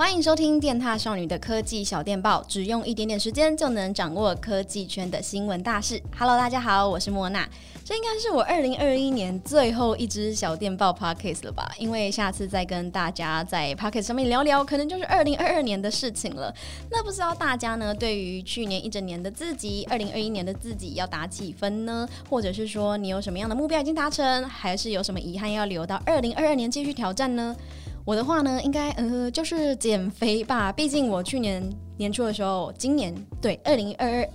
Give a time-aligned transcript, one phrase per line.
[0.00, 6.00] 欢迎收听电踏少女的科技小电报，只用一点点时间就能掌握科技圈的新闻大事。
[6.18, 7.46] Hello，大家好，我是莫娜，
[7.84, 11.70] 这应该是我二零二一年最后一支小电报 Podcast 了吧？
[11.78, 16.50] 因为下次再跟大家在 Podcast 上面聊聊，可能就是二零二二年的事情了。
[16.90, 22.08] 那不知道大家呢，对于去年一整年的自己，二零二一年的自己要打几分呢？
[22.30, 27.54] 或者是说你有什么样的目标已经达成，还是有什么遗憾要留到二零二二年继续挑战呢？
[28.04, 30.72] 我的话呢，应该呃就是减肥吧。
[30.72, 31.62] 毕竟我去年
[31.96, 34.28] 年初的时候，今年对二零二二，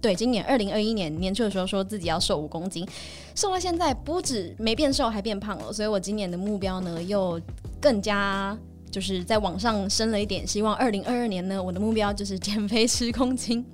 [0.00, 2.86] 对今年二零二一年年初的时候，说自己要瘦五公斤，
[3.34, 5.72] 瘦到现在不止没变瘦，还变胖了。
[5.72, 7.40] 所以我今年的目标呢，又
[7.80, 8.56] 更加
[8.90, 10.46] 就是在往上升了一点。
[10.46, 13.64] 希望二零二二年呢，我的目标就是减肥十公斤。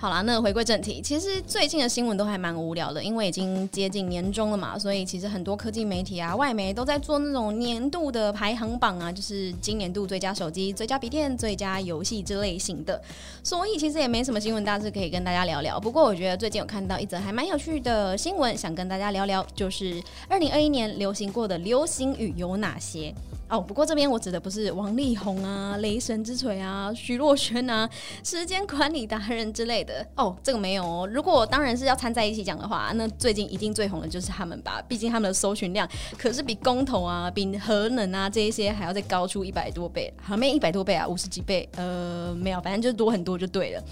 [0.00, 12.98] 好啦，那回归正题，其实最近的新闻都还蛮无聊的，因为已经接近年终了嘛，所以其实很多科技媒体啊、外媒都在做那种年度的排行榜啊，就是今年度最佳手机、最佳笔电、最佳游戏之类型的，
[13.44, 15.78] 所以其实也没什么新闻大事可以跟大家聊聊。
[15.78, 23.14] 不过我觉得最近有看到一则还蛮有趣的新闻，想跟大家聊聊，就是二零二一年流行过的流行语有哪些。
[23.50, 27.90] 哦，不过这边我指的不是王力宏啊、雷神之锤啊、徐若瑄啊、
[28.22, 30.06] 时间管理达人之类的。
[30.14, 31.08] 哦，这个没有哦。
[31.12, 34.80] 如果当然是要掺在一起讲的话，那最近一定最红的就是他们吧。
[34.86, 41.68] 毕竟他们的搜寻量可是比公投啊、比核能啊这一些还要再高出一百多倍，好，没一百多倍啊，五十几倍。
[41.76, 43.82] 呃，没有，反正就是多很多就对了。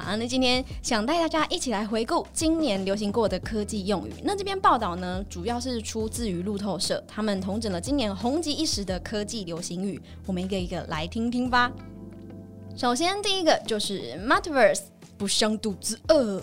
[0.00, 4.12] 啊，那今天想带大家一起来回顾今年流行过的科技用语。
[4.22, 8.96] 那这篇报道呢，主要是出自于路透社，他们统整了今年红极一时的。
[9.06, 11.70] 科技流行语，我们一个一个来听听吧。
[12.76, 14.80] 首先，第一个就是 Metaverse，
[15.16, 16.42] 不想肚子饿。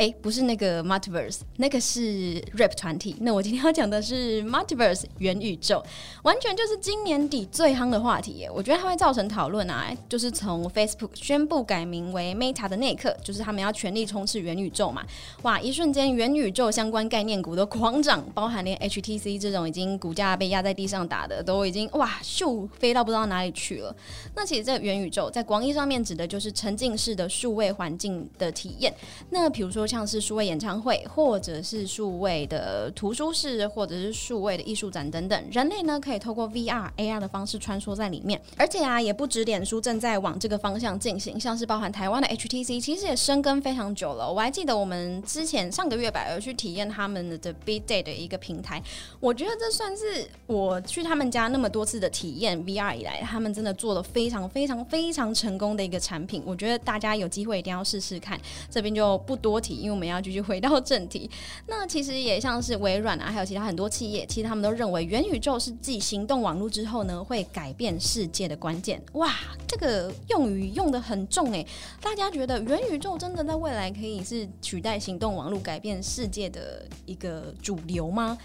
[0.00, 3.14] 哎，不是那个 Multiverse，那个是 rap 团体。
[3.20, 5.84] 那我今天要讲的是 Multiverse 元宇宙，
[6.22, 8.50] 完全就是今年底最夯的话题耶。
[8.50, 15.04] 我觉得它会造成讨论啊，就是从 Facebook 宣布改名为 Meta 的那一刻，就是他们要全力冲刺元宇宙嘛。
[15.42, 23.94] 哇，一瞬间元宇宙相关概念股都狂涨，包含连 HTC 这种已经股价被压在地上打的，都已经哇咻飞到不知道哪里去了。
[24.34, 28.94] 那其实这个元宇宙在广义上面指的就是沉浸式的数位环境的体验。
[29.28, 29.89] 那比如说。
[29.90, 38.40] 像是数位演唱会，或者是数位的图书室，或者是数位的艺术展等等，人类呢可以透过 VR、AR 的方式穿梭在里面。
[38.56, 44.32] 而且啊，也不止脸书正在往这个方向进行，像是包含台湾的 HTC，其实也深耕非常久了。
[44.32, 48.80] 我还记得我们之前上个月吧，有去体验他们的 Big Day 的一个平台，
[49.18, 56.40] 我觉得这算是我去他们家那么多次的体验 VR 以来，他们真的做了非常非常非常成功的一个产品。
[56.46, 58.40] 我觉得大家有机会一定要试试看。
[58.70, 59.79] 这边就不多提。
[59.80, 61.28] 因为我们要继续回到正题，
[61.66, 69.02] 那其实也像是微软啊，还有其他很多企业，其实他们都认为元宇宙是继行动网络之后呢，会改变世界的关键。
[69.14, 69.34] 哇，
[69.66, 71.66] 这个用语用得很重诶，
[72.00, 78.36] 大家觉得元宇宙真的在未来可以是取代行动网络改变世界的一个主流吗？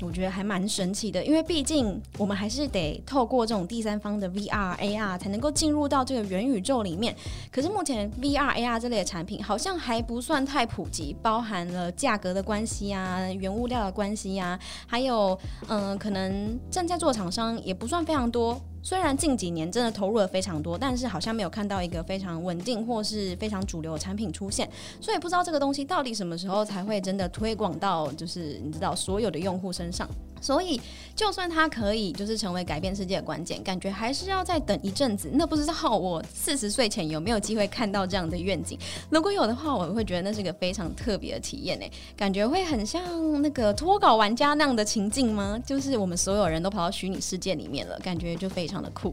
[0.00, 7.14] 我觉得还蛮神奇的，因为毕竟我们还是得透过这种第三方的 VR、AR 才能够进入到这个元宇宙里面。
[7.52, 10.84] 可是目前 VR、AR 这类的产品好像还不算太普。
[10.94, 15.36] 及包含了价格的关系呀，原物料的关系呀，还有
[15.68, 18.60] 嗯、可能正在做厂商也不算非常多。
[18.80, 24.70] 虽然近几年真的投入了非常多，但是好像没有看到一个非常稳定或是非常主流的产品出现，
[25.00, 30.08] 所以不知道这个东西到底什么时候才会真的推广到就是你知道所有的用户身上。
[30.44, 30.80] 所以
[31.16, 35.30] 就算它可以就是成为改变世界的关键，感觉还是要再等一阵子。
[35.34, 38.78] 那不知道我四十岁前有没有机会看到这样的愿景？
[39.10, 45.60] 如果有的话，我会觉得那是个非常特别的体验诶，感觉会很像那个脱稿玩家那样的情境吗？
[45.66, 48.48] 就是我们所有人都跑到虚拟世界里面了，感觉就。
[48.54, 49.12] 非常的酷。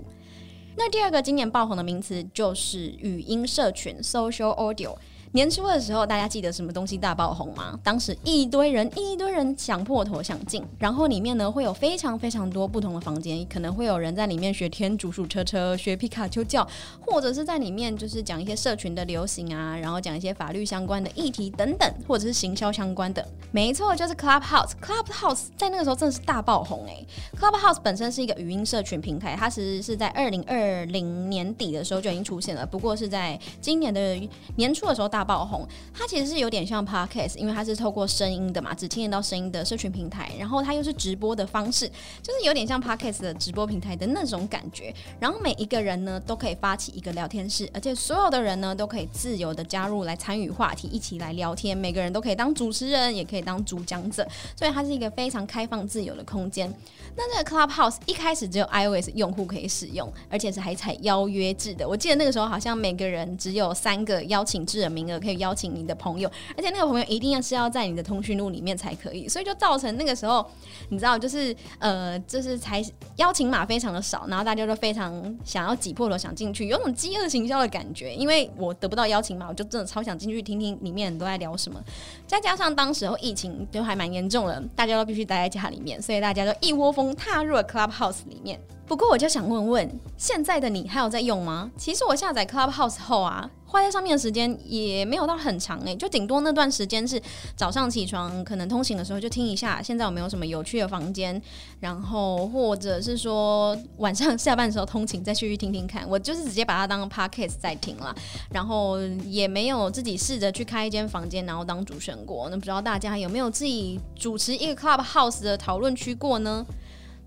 [0.77, 4.95] 那第二个今年爆红的名词就是语音社群 （social audio）。
[5.33, 7.79] 年初的时候，大家记得什么东西大爆红吗？
[7.81, 16.67] 当时一堆人一堆人想破头想进，然后里面呢会有非常非常多不同的房间，可能会有人在里面学天竺鼠车车、学皮卡丘叫，
[16.99, 23.25] 或者是在里面就是讲一些社群的流行啊，然后讲一些法律相关的议题等等，或者是行销相关的。
[23.53, 24.71] 没错，就是 Clubhouse。
[24.81, 27.05] Clubhouse 在那个时候真的是大爆红哎、
[27.39, 34.19] Clubhouse 本身是一个语音社群平台，它其实是在二零二零年底的时候就已经出现了，不过是在今年的
[34.57, 35.20] 年初的时候大。
[35.23, 35.67] 爆红。
[35.93, 40.31] 它其实是有点像 Podcast，因为它是透过声音的嘛，只听得到声音的社群平台。
[40.39, 41.87] 然后它又是直播的方式，
[42.21, 44.93] 就是有点像 Podcast 的直播平台的那种感觉。
[45.19, 51.77] 然后每一个人呢都可以发起一个聊天室，而且所有的人呢都可以自由的加入来参与话题，一起来聊天。
[51.77, 56.71] 每个人都可以当主持人，也可以当主讲者，所以它是一个非常开放自由的空间。
[57.15, 61.87] 那这个 Clubhouse 一开始只有 iOS 用户可以使用，而且是还采邀约制的。
[61.87, 69.27] 我记得那个时候好像每个人只有三个邀请制的名额，可以邀请你的朋友，而且那个朋友一定要是要在你的通讯录里面才可以。
[69.27, 70.45] 所以就造成那个时候，
[70.89, 72.83] 你知道，就是呃，就是才
[73.17, 78.13] 邀请码非常的少，然后大家都非常想要挤破头想进去，有种饥饿行销的感觉。
[78.13, 81.81] 因为我得不到邀请码，我就真的超想进去听听里面都在聊什么。
[82.27, 88.59] 再加上当时候疫情就还蛮严重的，大家都必须待在家里面，所以大家都一窝蜂踏入了 Clubhouse 里面。
[88.91, 91.71] 不过我就想问问，现在的你还有在用吗？
[91.77, 97.17] 其实我下载 Clubhouse 后啊，花在上面的时间也没有到很长诶、就顶多那段时间是
[97.55, 101.41] 早上起床可能通勤的时候就听一下，现在有没有什么有趣的房间，
[101.79, 106.05] 然后或者是说晚上下班的时候通勤再去听听看。
[106.09, 108.13] 我就是直接把它当 Podcast 在听了，
[108.51, 112.49] 然后也没有自己试着去开一间房间，然后当主持人过。
[112.49, 116.65] 那不知道大家有没有自己主持一个 Clubhouse 的讨论区过呢？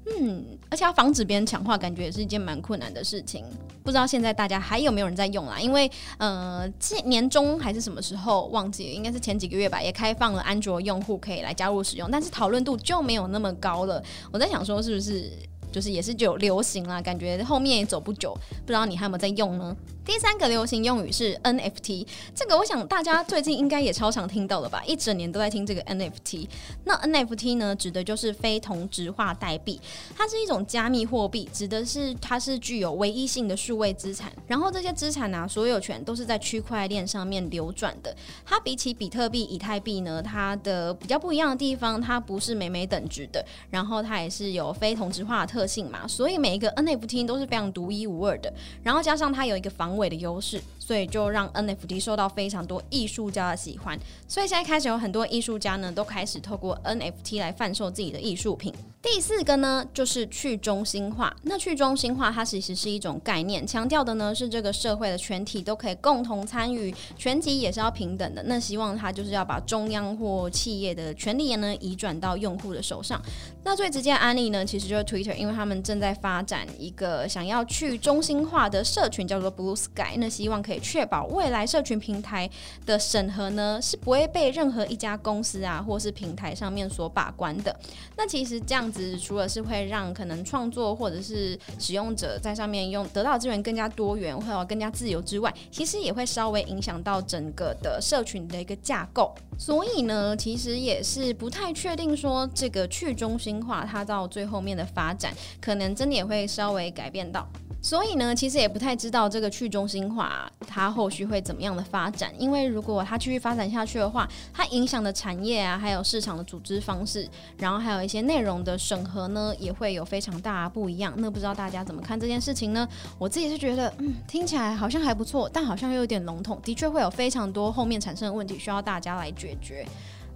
[0.06, 3.44] 嗯，而且要防止别人抢话，感觉也是一件蛮困难的事情。
[3.82, 5.58] 不知道现在大家还有没有人在用啦？
[5.58, 14.02] 因为呃，今年中还是什么时候忘记了，应该是前几个月吧，也开放了安卓用户可以来加入使用，但是讨论度就没有那么高了。
[14.30, 15.30] 我在想说，是不是
[15.72, 17.00] 就是也是就流行啦？
[17.00, 19.76] 感觉后面也走不久，不知道你还有没有在用呢？
[20.04, 26.46] 第三个流行用语是 NFT，这个我想大家最近应该也超常听到了吧，一整年都在听这个 NFT。
[26.84, 29.80] 那 NFT 呢，指的就是非同质化代币，
[30.14, 34.30] 它是一种加密货币，指的是它是具有唯一性的数位资产。
[34.46, 38.14] 然后这些资产啊，所有权都是在区块链上面流转的。
[38.44, 48.52] 它比起比特币、以太币呢，它的比较不一样的地方，它不是美美等值的，然后它也是有非同质化的特性嘛，所以每一个 NFT 都是非常独一无二的。
[48.82, 53.98] 然后加上它有一个防尾的优势，所以就让 NFT 受到非常多艺术家的喜欢。
[54.28, 58.72] 所以现在开始有很多艺术家呢，都开始透过 NFT 来贩售自己的艺术品。
[59.04, 61.36] 第四个呢，就是去中心化。
[61.42, 68.42] 那去中心化它其实是一种概念，强调的呢是这个社会的全体都可以共同参与，权级也是要平等的。
[68.44, 73.20] 那希望它就是要把中央或企业的权力呢移转到用户的手上。
[73.62, 80.16] 那最直接的案例呢，其实就是 Twitter，因为他们正在发展一个想要去中心化的社群，叫做 Blue Sky。
[80.16, 82.48] 那希望可以确保未来社群平台
[82.86, 87.78] 的审核呢是不会被任何一家公司啊或是平台上面所把关的。
[88.16, 88.93] 那其实这样。
[89.20, 99.34] 除了是会让可能创作或者是使用者在上面用得到资源更加多元或者更加自由之外，其实也会稍微影响到整个的社群的一个架构。
[99.58, 107.48] 所以呢，其实也是不太确定说这个去中心化它到最后面的发展，可能真的也会稍微改变到。
[107.84, 112.32] 所以呢，其实也不太知道这个去中心化它后续会怎么样的发展。
[112.38, 117.28] 因为如果它继续发展下去的话，它影响的产业啊，还有市场的组织方式，
[117.58, 121.12] 然后还有一些内容的审核呢，也会有非常大不一样。
[121.18, 122.88] 那不知道大家怎么看这件事情呢？
[123.18, 126.58] 我自己是觉得，嗯，听起来好像还不错，但好像又有点笼统。
[126.62, 129.86] 的确会有非常多后面产生的问题需要大家来解决。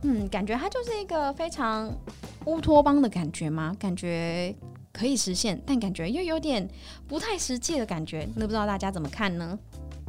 [0.02, 1.90] 嗯，感觉它就是一个非常
[2.44, 3.74] 乌托邦的感觉吗？
[3.80, 4.54] 感觉。
[4.98, 6.68] 可以实现，但感觉又有点
[7.06, 9.56] 不太实际的感觉，那不知道大家怎么看呢？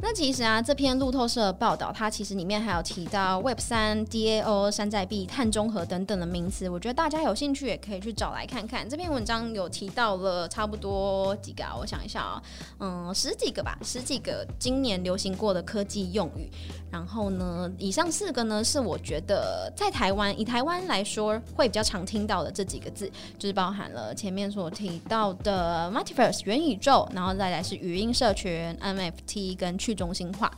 [0.02, 6.68] 那其实啊，这篇路透社的报道，它其实里面还有提到 Web 三、DAO、山寨币、碳中和等等的名词。
[6.68, 8.88] 我觉得大家有兴趣也可以去找来看看。
[8.88, 12.42] 这篇文章有提到了差不多几个啊，我想一下啊，
[12.78, 16.50] 嗯，十几个吧，十几个今年流行过的科技用语。
[16.90, 23.08] 然后呢，以上四个呢，是我觉得在台湾，以台湾来说会比较常听到的这几个字，
[23.38, 30.50] 就是包含了前面所提到的 Multiverse 元宇宙，然后再来是语音社群 NFT 跟去中心化，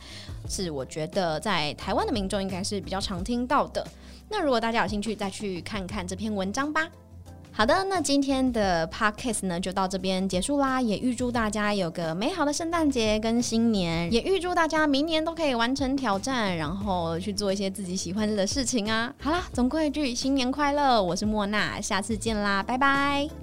[0.47, 3.85] 是我觉得在台湾的民众应该是比较常听到的。
[4.29, 6.87] 那如果大家有兴趣，再去看看这篇文章吧。
[7.55, 10.81] 好的，那今天的 podcast 呢就到这边结束啦。
[10.81, 19.13] 也预祝大家有个美好的圣诞节跟新年，也预祝大家明年都可以完成挑战，然后去做一些自己喜欢的事情啊。
[19.19, 21.01] 好啦，总归一句，新年快乐！
[21.01, 23.42] 我是莫娜，下次见啦，拜拜。